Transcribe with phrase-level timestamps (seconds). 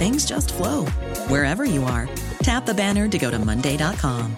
[0.00, 0.86] things just flow
[1.28, 2.08] wherever you are.
[2.42, 4.34] Tap the banner to go to Monday.com.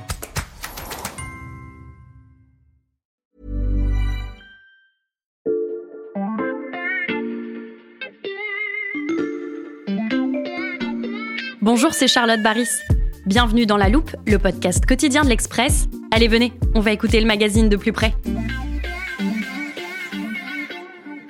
[11.60, 12.80] Bonjour, c'est Charlotte Baris.
[13.24, 15.86] Bienvenue dans La Loupe, le podcast quotidien de l'Express.
[16.10, 18.14] Allez, venez, on va écouter le magazine de plus près.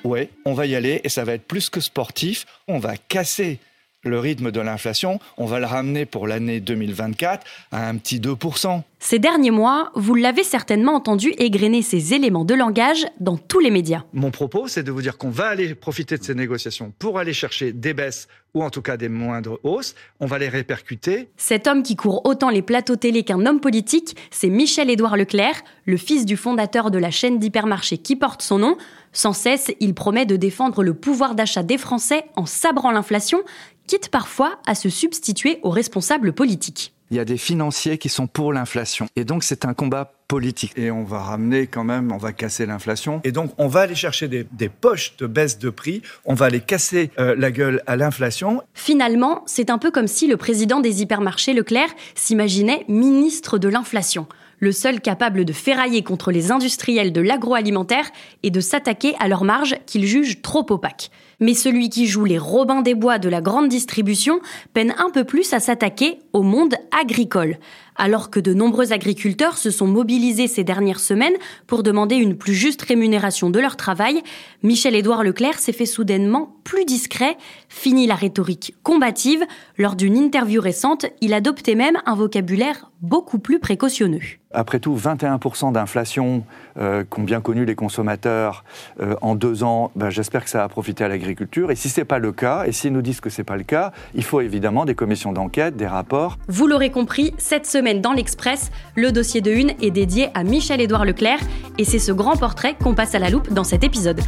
[0.04, 2.46] Ouais, on va y aller et ça va être plus que sportif.
[2.66, 3.60] On va casser
[4.04, 8.82] le rythme de l'inflation, on va le ramener pour l'année 2024 à un petit 2%.
[8.98, 13.70] Ces derniers mois, vous l'avez certainement entendu égrener ces éléments de langage dans tous les
[13.70, 14.04] médias.
[14.12, 17.32] Mon propos, c'est de vous dire qu'on va aller profiter de ces négociations pour aller
[17.32, 19.94] chercher des baisses ou en tout cas des moindres hausses.
[20.20, 21.30] On va les répercuter.
[21.36, 25.96] Cet homme qui court autant les plateaux télé qu'un homme politique, c'est Michel-Édouard Leclerc, le
[25.96, 28.76] fils du fondateur de la chaîne d'hypermarché qui porte son nom.
[29.12, 33.42] Sans cesse, il promet de défendre le pouvoir d'achat des Français en sabrant l'inflation,
[33.86, 36.94] quitte parfois à se substituer aux responsables politiques.
[37.10, 39.06] Il y a des financiers qui sont pour l'inflation.
[39.16, 40.72] Et donc c'est un combat politique.
[40.76, 43.20] Et on va ramener quand même, on va casser l'inflation.
[43.22, 46.46] Et donc on va aller chercher des, des, poches de baisse de prix, on va
[46.46, 48.62] aller casser euh, la gueule à l'inflation.
[48.72, 54.26] Finalement, c'est un peu comme si le président des hypermarchés Leclerc s'imaginait ministre de l'inflation
[54.62, 58.08] le seul capable de ferrailler contre les industriels de l'agroalimentaire
[58.44, 61.10] et de s'attaquer à leurs marges qu'ils jugent trop opaques.
[61.42, 64.40] Mais celui qui joue les Robins des Bois de la grande distribution
[64.74, 67.56] peine un peu plus à s'attaquer au monde agricole.
[67.96, 71.34] Alors que de nombreux agriculteurs se sont mobilisés ces dernières semaines
[71.66, 74.22] pour demander une plus juste rémunération de leur travail,
[74.62, 77.36] Michel-Édouard Leclerc s'est fait soudainement plus discret,
[77.68, 79.44] fini la rhétorique combative.
[79.76, 84.20] Lors d'une interview récente, il adoptait même un vocabulaire beaucoup plus précautionneux.
[84.52, 86.44] Après tout, 21% d'inflation
[86.78, 88.64] euh, qu'ont bien connu les consommateurs
[89.00, 91.70] euh, en deux ans, ben, j'espère que ça a profité à l'agriculture.
[91.72, 93.56] Et si ce n'est pas le cas, et s'ils nous disent que ce n'est pas
[93.56, 96.38] le cas, il faut évidemment des commissions d'enquête, des rapports.
[96.48, 101.04] Vous l'aurez compris, cette semaine dans l'Express, le dossier de une est dédié à Michel-Édouard
[101.04, 101.40] Leclerc,
[101.78, 104.20] et c'est ce grand portrait qu'on passe à la loupe dans cet épisode.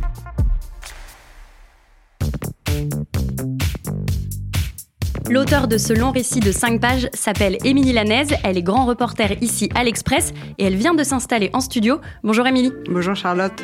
[5.31, 9.43] L'auteur de ce long récit de 5 pages s'appelle Émilie Lanaise, elle est grand reporter
[9.43, 11.99] ici à l'Express et elle vient de s'installer en studio.
[12.23, 12.73] Bonjour Émilie.
[12.91, 13.63] Bonjour Charlotte.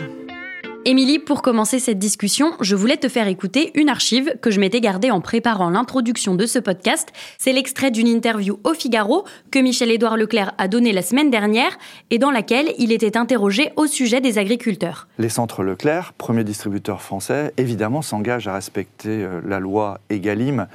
[0.87, 4.81] Émilie, pour commencer cette discussion, je voulais te faire écouter une archive que je m'étais
[4.81, 7.11] gardée en préparant l'introduction de ce podcast.
[7.37, 11.77] C'est l'extrait d'une interview au Figaro que Michel-Édouard Leclerc a donnée la semaine dernière
[12.09, 15.07] et dans laquelle il était interrogé au sujet des agriculteurs.
[15.19, 20.67] Les centres Leclerc, premier distributeur français, évidemment s'engagent à respecter euh, la loi Egalim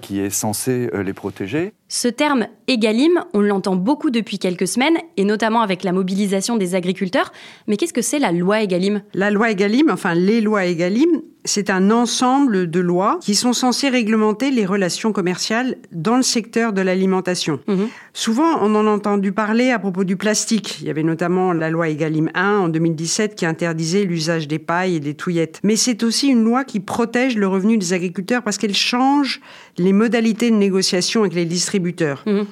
[0.00, 1.72] qui est censé euh, les protéger.
[1.88, 6.74] Ce terme égalim, on l'entend beaucoup depuis quelques semaines, et notamment avec la mobilisation des
[6.74, 7.32] agriculteurs.
[7.66, 11.70] Mais qu'est-ce que c'est la loi égalim La loi égalim, enfin les lois égalim, c'est
[11.70, 16.82] un ensemble de lois qui sont censées réglementer les relations commerciales dans le secteur de
[16.82, 17.60] l'alimentation.
[17.66, 17.84] Mmh.
[18.12, 20.78] Souvent, on en a entendu parler à propos du plastique.
[20.80, 24.96] Il y avait notamment la loi Egalim 1 en 2017 qui interdisait l'usage des pailles
[24.96, 25.60] et des touillettes.
[25.62, 29.40] Mais c'est aussi une loi qui protège le revenu des agriculteurs parce qu'elle change
[29.78, 32.22] les modalités de négociation avec les distributeurs.
[32.26, 32.42] Mmh.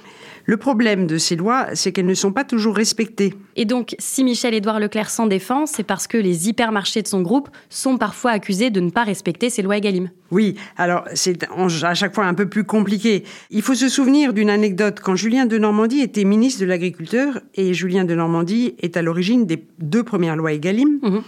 [0.49, 3.35] Le problème de ces lois, c'est qu'elles ne sont pas toujours respectées.
[3.57, 7.49] Et donc, si Michel-Édouard Leclerc s'en défend, c'est parce que les hypermarchés de son groupe
[7.69, 10.09] sont parfois accusés de ne pas respecter ces lois Egalim.
[10.31, 11.45] Oui, alors c'est
[11.83, 13.25] à chaque fois un peu plus compliqué.
[13.51, 15.01] Il faut se souvenir d'une anecdote.
[15.03, 19.47] Quand Julien de Normandie était ministre de l'Agriculture, et Julien de Normandie est à l'origine
[19.47, 21.19] des deux premières lois Egalim, mmh.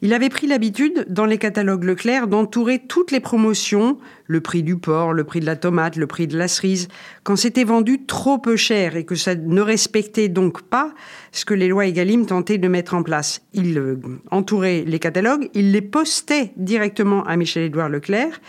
[0.00, 4.76] Il avait pris l'habitude, dans les catalogues Leclerc, d'entourer toutes les promotions, le prix du
[4.76, 6.86] porc, le prix de la tomate, le prix de la cerise,
[7.24, 10.94] quand c'était vendu trop peu cher et que ça ne respectait donc pas
[11.32, 13.42] ce que les lois Egalim tentaient de mettre en place.
[13.54, 13.96] Il euh,
[14.30, 18.40] entourait les catalogues, il les postait directement à Michel-Édouard Leclerc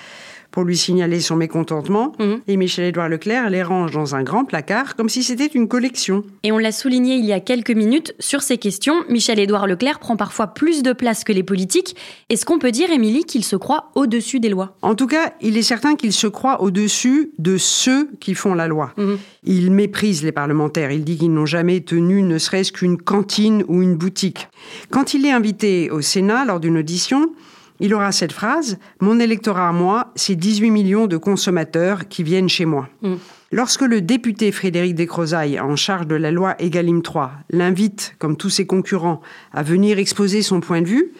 [0.52, 2.14] pour lui signaler son mécontentement.
[2.20, 2.42] Mhm.
[2.48, 6.24] Et Michel-Édouard Leclerc les range dans un grand placard comme si c'était une collection.
[6.44, 10.16] Et on l'a souligné il y a quelques minutes, sur ces questions, Michel-Édouard Leclerc prend
[10.16, 11.96] parfois plus de place que les politiques.
[12.30, 14.76] Est-ce qu'on peut dire, Émilie, qu'il se croit au-dessus des lois?
[14.82, 18.68] En tout cas, il est certain qu'il se croit au-dessus de ceux qui font la
[18.68, 18.94] loi.
[18.98, 19.18] Mhm.
[19.44, 20.92] Il méprise les parlementaires.
[20.92, 24.48] Il dit qu'ils n'ont jamais tenu ne serait-ce qu'une cantine ou une boutique.
[24.90, 27.32] Quand il est invité au Sénat lors d'une audition,
[27.80, 32.50] il aura cette phrase Mon électorat à moi, c'est 18 millions de consommateurs qui viennent
[32.50, 32.90] chez moi.
[33.02, 33.16] Mm.
[33.52, 38.50] Lorsque le député Frédéric Descrozailles, en charge de la loi Egalim 3, l'invite, comme tous
[38.50, 39.22] ses concurrents,
[39.54, 41.14] à venir exposer son point de vue,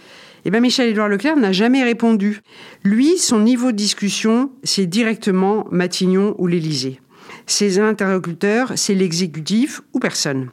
[0.46, 2.42] eh bien Michel-Édouard Leclerc n'a jamais répondu.
[2.84, 7.00] Lui, son niveau de discussion, c'est directement Matignon ou l'Élysée.
[7.46, 10.50] Ses interlocuteurs, c'est l'exécutif ou personne.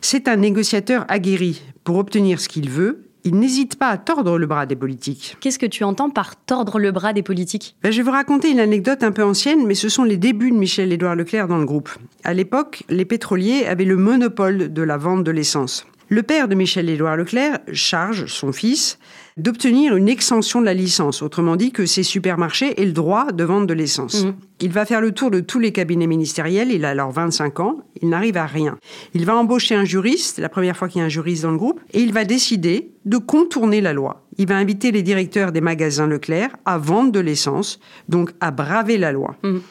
[0.00, 1.62] C'est un négociateur aguerri.
[1.84, 5.36] Pour obtenir ce qu'il veut, il n'hésite pas à tordre le bras des politiques.
[5.40, 7.76] Qu'est-ce que tu entends par tordre le bras des politiques?
[7.82, 10.50] Ben, je vais vous raconter une anecdote un peu ancienne, mais ce sont les débuts
[10.50, 11.90] de Michel-Édouard Leclerc dans le groupe.
[12.24, 15.86] À l'époque, les pétroliers avaient le monopole de la vente de l'essence.
[16.08, 18.98] Le père de Michel-Édouard Leclerc charge son fils
[19.36, 23.44] d'obtenir une extension de la licence, autrement dit que ces supermarchés aient le droit de
[23.44, 24.24] vendre de l'essence.
[24.24, 24.34] Mhm.
[24.60, 27.78] Il va faire le tour de tous les cabinets ministériels, il a alors 25 ans,
[28.02, 28.78] il n'arrive à rien.
[29.14, 31.58] Il va embaucher un juriste, la première fois qu'il y a un juriste dans le
[31.58, 34.26] groupe, et il va décider de contourner la loi.
[34.36, 38.98] Il va inviter les directeurs des magasins Leclerc à vendre de l'essence, donc à braver
[38.98, 39.36] la loi.
[39.42, 39.62] Mhm.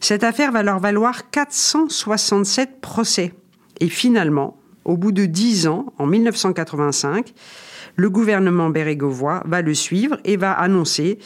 [0.00, 3.32] Cette affaire va leur valoir 467 procès.
[3.78, 7.32] Et finalement, au bout de 10 ans, en 1985,
[7.96, 11.18] le gouvernement bérégovois va le suivre et va annoncer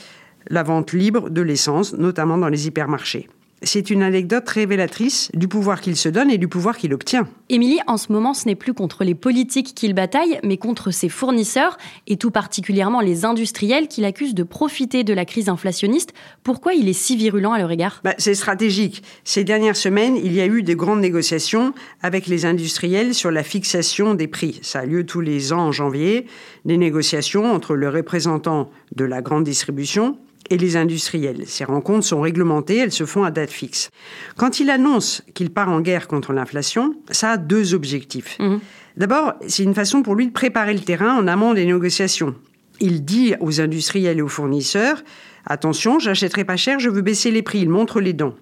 [0.49, 3.29] la vente libre de l'essence, notamment dans les hypermarchés.
[3.63, 7.27] C'est une anecdote révélatrice du pouvoir qu'il se donne et du pouvoir qu'il obtient.
[7.49, 11.09] Émilie, en ce moment, ce n'est plus contre les politiques qu'il bataille, mais contre ses
[11.09, 16.13] fournisseurs, et tout particulièrement les industriels qu'il accuse de profiter de la crise inflationniste.
[16.43, 18.03] Pourquoi il est si virulent à leur égard?
[18.05, 19.03] Bah, c'est stratégique.
[19.25, 23.43] Ces dernières semaines, il y a eu de grandes négociations avec les industriels sur la
[23.43, 24.61] fixation des prix.
[24.61, 26.27] Ça a lieu tous les ans en janvier,
[26.67, 30.19] des négociations entre le représentant de la grande distribution
[30.51, 31.45] et les industriels.
[31.47, 33.91] Ces rencontres sont réglementées, elles se font à date fixe.
[34.37, 38.37] Quand il annonce qu'il part en guerre contre l'inflation, ça a deux objectifs.
[38.39, 38.61] Mhm.
[38.97, 42.35] D'abord, c'est une façon pour lui de préparer le terrain en amont des négociations.
[42.81, 45.03] Il dit aux industriels et aux fournisseurs
[45.47, 47.61] Attention, j'achèterai pas cher, je veux baisser les prix.
[47.61, 48.35] Il montre les dents.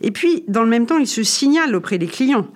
[0.00, 2.48] Et puis, dans le même temps, il se signale auprès des clients.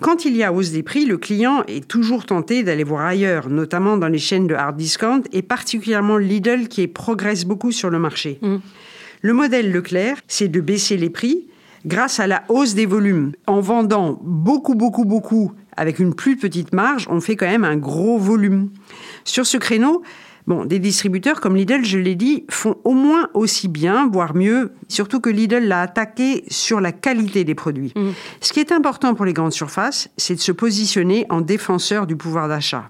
[0.00, 3.50] Quand il y a hausse des prix, le client est toujours tenté d'aller voir ailleurs,
[3.50, 7.98] notamment dans les chaînes de hard discount et particulièrement Lidl qui progresse beaucoup sur le
[7.98, 8.38] marché.
[8.40, 8.60] Mhm.
[9.20, 11.46] Le modèle Leclerc, c'est de baisser les prix
[11.84, 13.32] grâce à la hausse des volumes.
[13.46, 17.76] En vendant beaucoup, beaucoup, beaucoup avec une plus petite marge, on fait quand même un
[17.76, 18.70] gros volume.
[19.24, 20.02] Sur ce créneau,
[20.46, 24.72] Bon, des distributeurs comme Lidl, je l'ai dit, font au moins aussi bien, voire mieux,
[24.88, 27.92] surtout que Lidl l'a attaqué sur la qualité des produits.
[27.94, 28.10] Mmh.
[28.40, 32.16] Ce qui est important pour les grandes surfaces, c'est de se positionner en défenseur du
[32.16, 32.84] pouvoir d'achat.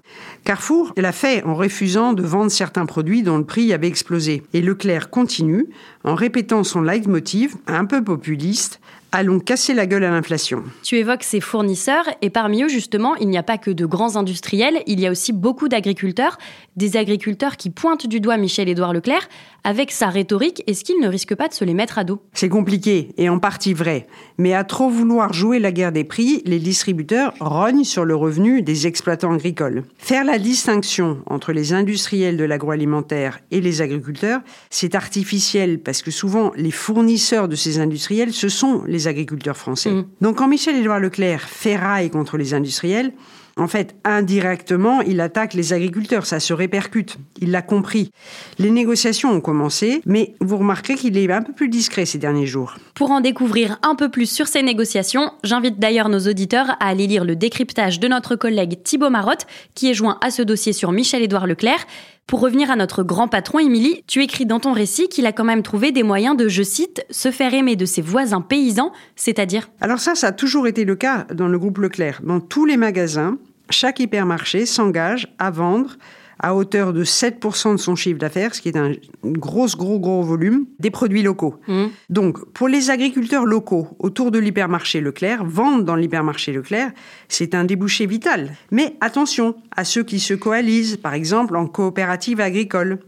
[0.45, 4.43] Carrefour l'a fait en refusant de vendre certains produits dont le prix avait explosé.
[4.53, 5.67] Et Leclerc continue
[6.05, 8.81] en répétant son leitmotiv, un peu populiste,
[9.13, 10.63] Allons casser la gueule à l'inflation.
[10.85, 14.15] Tu évoques ces fournisseurs et parmi eux, justement, il n'y a pas que de grands
[14.15, 16.39] industriels, il y a aussi beaucoup d'agriculteurs,
[16.77, 19.29] des agriculteurs qui pointent du doigt Michel-Édouard Leclerc.
[19.65, 22.49] Avec sa rhétorique, est-ce qu'il ne risque pas de se les mettre à dos C'est
[22.49, 24.07] compliqué et en partie vrai.
[24.39, 28.63] Mais à trop vouloir jouer la guerre des prix, les distributeurs rognent sur le revenu
[28.63, 29.85] des exploitants agricoles.
[29.99, 34.41] Faire la distinction entre les industriels de l'agroalimentaire et les agriculteurs,
[34.71, 39.91] c'est artificiel parce que souvent les fournisseurs de ces industriels, ce sont les agriculteurs français.
[39.91, 40.05] Mmh.
[40.21, 43.13] Donc quand Michel-Édouard Leclerc ferraille contre les industriels,
[43.57, 47.19] en fait, indirectement, il attaque les agriculteurs, ça se répercute.
[47.41, 48.11] Il l'a compris.
[48.59, 52.47] Les négociations ont commencé, mais vous remarquerez qu'il est un peu plus discret ces derniers
[52.47, 52.77] jours.
[52.95, 57.07] Pour en découvrir un peu plus sur ces négociations, j'invite d'ailleurs nos auditeurs à aller
[57.07, 60.93] lire le décryptage de notre collègue Thibaut Marotte, qui est joint à ce dossier sur
[60.93, 61.87] Michel-Édouard Leclerc.
[62.31, 65.43] Pour revenir à notre grand patron, Émilie, tu écris dans ton récit qu'il a quand
[65.43, 69.69] même trouvé des moyens de, je cite, se faire aimer de ses voisins paysans, c'est-à-dire
[69.81, 72.21] Alors ça, ça a toujours été le cas dans le groupe Leclerc.
[72.23, 73.37] Dans tous les magasins,
[73.69, 75.97] chaque hypermarché s'engage à vendre
[76.43, 78.93] à hauteur de 7% de son chiffre d'affaires, ce qui est un
[79.25, 81.61] gros, gros, gros volume, des produits locaux.
[81.69, 81.87] Mmh.
[82.09, 86.93] Donc, pour les agriculteurs locaux autour de l'hypermarché Leclerc, vendre dans l'hypermarché Leclerc,
[87.29, 88.53] c'est un débouché vital.
[88.71, 93.01] Mais attention à ceux qui se coalisent, par exemple en coopérative agricole.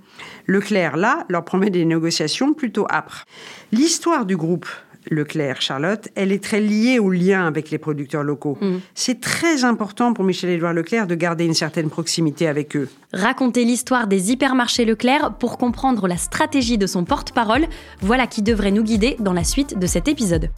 [0.47, 3.25] Leclerc, là, leur promet des négociations plutôt âpres.
[3.73, 4.67] L'histoire du groupe
[5.11, 8.59] Leclerc, Charlotte, elle est très liée au lien avec les producteurs locaux.
[8.61, 8.76] Mm.
[8.94, 12.88] C'est très important pour Michel-Édouard Leclerc de garder une certaine proximité avec eux.
[13.12, 17.66] Raconter l'histoire des hypermarchés Leclerc pour comprendre la stratégie de son porte-parole,
[18.00, 20.50] voilà qui devrait nous guider dans la suite de cet épisode.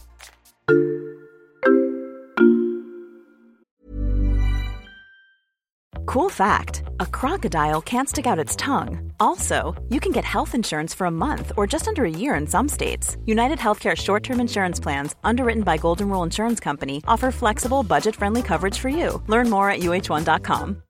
[6.14, 9.10] Cool fact a crocodile can't stick out its tongue.
[9.18, 12.46] Also, you can get health insurance for a month or just under a year in
[12.46, 13.16] some states.
[13.26, 18.14] United Healthcare short term insurance plans, underwritten by Golden Rule Insurance Company, offer flexible, budget
[18.14, 19.20] friendly coverage for you.
[19.26, 20.84] Learn more at uh1.com.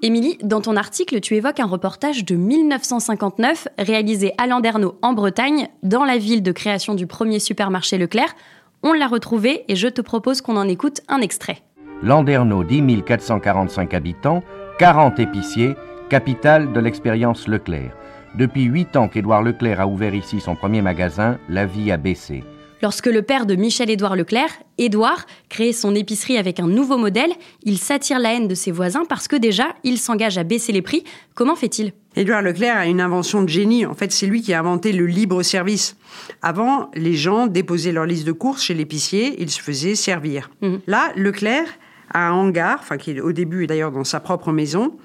[0.00, 5.68] Émilie, dans ton article, tu évoques un reportage de 1959 réalisé à Landerneau en Bretagne,
[5.82, 8.34] dans la ville de création du premier supermarché Leclerc.
[8.82, 11.62] On l'a retrouvé et je te propose qu'on en écoute un extrait.
[12.02, 14.44] Landerneau, 10 445 habitants,
[14.78, 15.74] 40 épiciers,
[16.08, 17.90] capitale de l'expérience Leclerc.
[18.36, 22.44] Depuis 8 ans qu'Édouard Leclerc a ouvert ici son premier magasin, la vie a baissé.
[22.80, 27.30] Lorsque le père de Michel-Édouard Leclerc, Édouard, crée son épicerie avec un nouveau modèle,
[27.64, 30.82] il s'attire la haine de ses voisins parce que déjà, il s'engage à baisser les
[30.82, 31.02] prix.
[31.34, 31.92] Comment fait-il?
[32.14, 33.84] Édouard Leclerc a une invention de génie.
[33.84, 35.96] En fait, c'est lui qui a inventé le libre service.
[36.40, 40.50] Avant, les gens déposaient leur liste de courses chez l'épicier, ils se faisaient servir.
[40.62, 40.80] Mhm.
[40.86, 41.66] Là, Leclerc
[42.14, 44.96] a un hangar, enfin qui est au début d'ailleurs dans sa propre maison,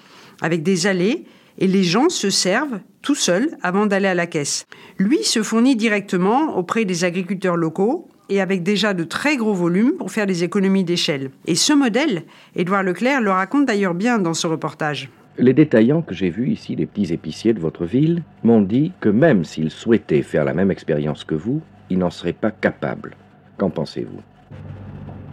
[0.42, 1.25] avec des allées,
[1.57, 4.65] et les gens se servent tout seuls avant d'aller à la caisse.
[4.98, 9.93] Lui se fournit directement auprès des agriculteurs locaux et avec déjà de très gros volumes
[9.98, 11.31] pour faire des économies d'échelle.
[11.45, 12.24] Et ce modèle,
[12.55, 15.10] Édouard Leclerc le raconte d'ailleurs bien dans ce reportage.
[15.38, 19.10] Les détaillants que j'ai vus ici, les petits épiciers de votre ville, m'ont dit que
[19.10, 23.15] même s'ils souhaitaient faire la même expérience que vous, ils n'en seraient pas capables.
[23.57, 24.22] Qu'en pensez-vous?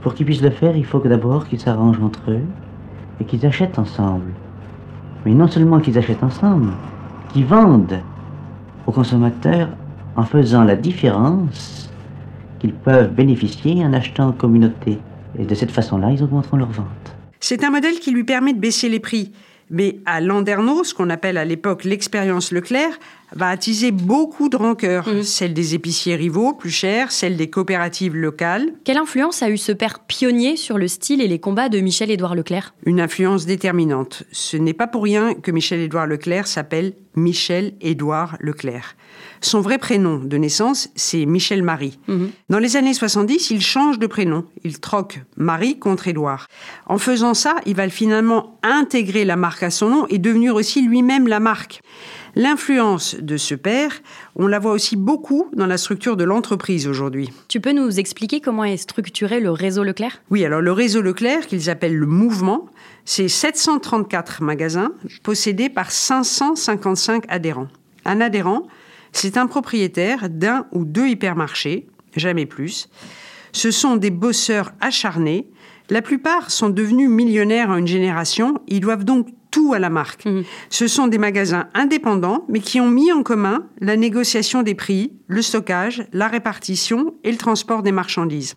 [0.02, 2.44] Pour qu'ils puissent le faire, il faut que d'abord qu'ils s'arrangent entre eux
[3.20, 4.32] et qu'ils achètent ensemble.
[5.24, 6.70] Mais non seulement qu'ils achètent ensemble,
[7.32, 8.00] qu'ils vendent
[8.86, 9.68] aux consommateurs
[10.16, 11.90] en faisant la différence
[12.58, 14.98] qu'ils peuvent bénéficier en achetant en communauté.
[15.38, 16.86] Et de cette façon-là, ils augmenteront leurs ventes.
[17.40, 19.32] C'est un modèle qui lui permet de baisser les prix.
[19.70, 22.98] Mais à Landerneau, ce qu'on appelle à l'époque l'expérience Leclerc,
[23.32, 25.08] va attiser beaucoup de rancœurs.
[25.08, 25.22] Mhm.
[25.22, 28.72] Celle des épiciers rivaux, plus chères, celle des coopératives locales.
[28.84, 32.34] Quelle influence a eu ce père pionnier sur le style et les combats de Michel-Édouard
[32.34, 32.74] Leclerc?
[32.84, 34.24] Une influence déterminante.
[34.32, 38.96] Ce n'est pas pour rien que Michel-Édouard Leclerc s'appelle Michel-Édouard Leclerc.
[39.40, 41.98] Son vrai prénom de naissance, c'est Michel Marie.
[42.08, 42.30] Mhm.
[42.48, 44.44] Dans les années 70, il change de prénom.
[44.64, 46.46] Il troque Marie contre Édouard.
[46.86, 50.82] En faisant ça, il va finalement intégrer la marque à son nom et devenir aussi
[50.82, 51.82] lui-même la marque.
[52.36, 53.92] L'influence de ce père,
[54.36, 57.30] on la voit aussi beaucoup dans la structure de l'entreprise aujourd'hui.
[57.48, 60.22] Tu peux nous expliquer comment est structuré le réseau Leclerc?
[60.30, 62.66] Oui, alors le réseau Leclerc, qu'ils appellent le mouvement,
[63.04, 67.68] c'est 734 magasins possédés par 555 adhérents.
[68.04, 68.62] Un adhérent,
[69.12, 71.86] c'est un propriétaire d'un ou deux hypermarchés,
[72.16, 72.88] jamais plus.
[73.52, 75.48] Ce sont des bosseurs acharnés.
[75.88, 78.60] La plupart sont devenus millionnaires en une génération.
[78.68, 80.24] Ils doivent donc tout à la marque.
[80.24, 80.44] Mhm.
[80.68, 85.12] Ce sont des magasins indépendants, mais qui ont mis en commun la négociation des prix,
[85.26, 88.54] le stockage, la répartition et le transport des marchandises.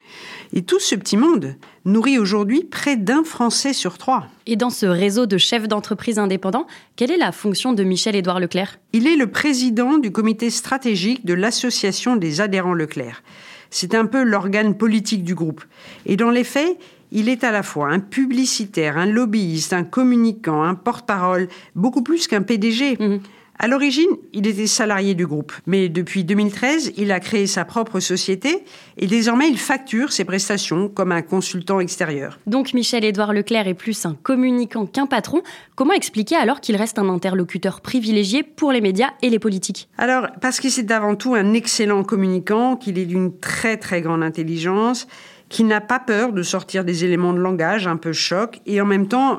[0.54, 4.28] Et tout ce petit monde nourrit aujourd'hui près d'un Français sur trois.
[4.46, 8.80] Et dans ce réseau de chefs d'entreprise indépendants, quelle est la fonction de Michel-Édouard Leclerc?
[8.94, 13.24] Il est le président du comité stratégique de l'association des adhérents Leclerc.
[13.70, 15.64] C'est un peu l'organe politique du groupe.
[16.06, 16.78] Et dans les faits,
[17.14, 22.28] il est à la fois un publicitaire, un lobbyiste, un communicant, un porte-parole, beaucoup plus
[22.28, 22.98] qu'un PDG.
[23.00, 23.20] Mhm.
[23.60, 28.00] À l'origine, il était salarié du groupe, mais depuis 2013, il a créé sa propre
[28.00, 28.66] société
[28.98, 32.40] et désormais il facture ses prestations comme un consultant extérieur.
[32.48, 35.44] Donc Michel-Édouard Leclerc est plus un communicant qu'un patron.
[35.76, 39.88] Comment expliquer alors qu'il reste un interlocuteur privilégié pour les médias et les politiques?
[40.00, 44.24] Alors, parce que c'est avant tout un excellent communicant, qu'il est d'une très très grande
[44.24, 45.08] intelligence,
[45.54, 48.88] qui n'a pas peur de sortir des éléments de langage un peu choc, et en
[48.88, 49.38] même temps,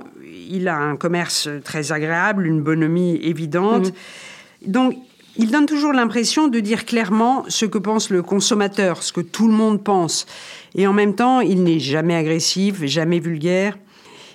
[0.48, 3.92] il a un commerce très agréable, une bonhomie évidente.
[4.64, 4.94] Donc,
[5.36, 9.48] il donne toujours l'impression de dire clairement ce que pense le consommateur, ce que tout
[9.48, 10.26] le monde pense.
[10.76, 13.76] Et en même temps, il n'est jamais agressif, jamais vulgaire.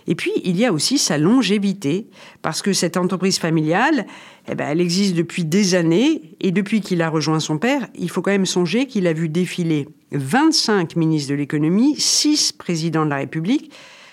[0.07, 2.07] Et puis, il y a aussi sa longévité,
[2.41, 4.05] parce que cette entreprise familiale,
[4.49, 8.09] eh ben, elle existe depuis des années, et depuis qu'il a rejoint son père, il
[8.09, 13.11] faut quand même songer qu'il a vu défiler 25 ministres de l'économie, 6 présidents de
[13.11, 13.71] la République.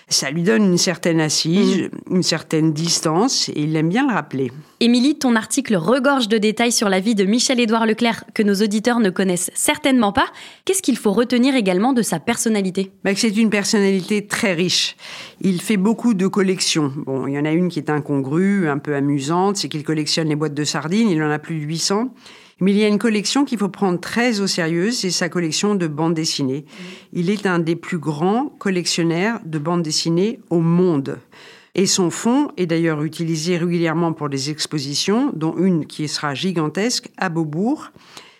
[0.09, 2.15] Ça lui donne une certaine assise, mm.
[2.15, 4.51] une certaine distance, et il aime bien le rappeler.
[4.79, 9.01] Émilie, ton article regorge de détails sur la vie de Michel-Édouard Leclerc que nos auditeurs
[9.01, 10.27] ne connaissent certainement pas.
[10.63, 12.91] Qu'est-ce qu'il faut retenir également de sa personnalité?
[13.03, 14.95] Bah, C'est une personnalité très riche.
[15.41, 16.93] Il fait beaucoup de collections.
[17.05, 20.29] Bon, il y en a une qui est incongrue, un peu amusante, c'est qu'il collectionne
[20.29, 22.13] les boîtes de sardines, il en a plus de 800.
[22.59, 25.75] Mais il y a une collection qu'il faut prendre très au sérieux, c'est sa collection
[25.75, 26.65] de bandes dessinées.
[27.13, 31.19] Il est un des plus grands collectionneurs de bandes dessinées au monde.
[31.75, 37.09] Et son fonds est d'ailleurs utilisé régulièrement pour des expositions, dont une qui sera gigantesque
[37.17, 37.91] à Beaubourg.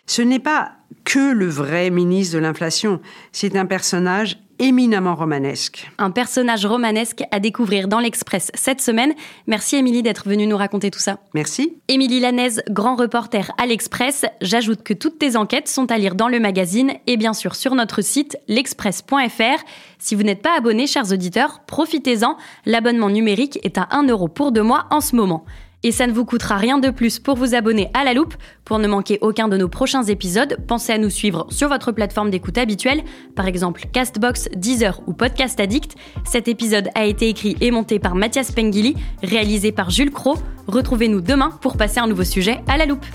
[0.08, 0.72] Ce n'est pas
[1.04, 3.00] que le vrai ministre de l'inflation,
[3.32, 5.90] c'est un personnage éminemment romanesque.
[5.98, 9.14] Un personnage romanesque à découvrir dans l'Express cette semaine.
[9.46, 11.20] Merci Émilie d'être venue nous raconter tout ça.
[11.34, 11.78] Merci.
[11.88, 14.26] Émilie Lanaise, grand reporter à l'Express.
[14.42, 17.76] J'ajoute que toutes tes enquêtes sont à lire dans le magazine et bien sûr sur
[17.76, 19.64] notre site l'express.fr.
[20.00, 22.38] Si vous n'êtes pas abonné, chers auditeurs, profitez-en.
[22.66, 25.46] L'abonnement numérique est à 1 euro pour deux mois en ce moment.
[25.88, 28.34] Et ça ne vous coûtera rien de plus pour vous abonner à la loupe.
[28.66, 32.30] Pour ne manquer aucun de nos prochains épisodes, pensez à nous suivre sur votre plateforme
[32.30, 33.06] d'écoute habituelle,
[33.38, 35.96] par exemple Castbox, Deezer ou Podcast Addict.
[36.26, 40.36] Cet épisode a été écrit et monté par Mathias Pengili, réalisé par Jules Cro.
[40.68, 43.06] Retrouvez-nous demain pour passer un nouveau sujet à la loupe.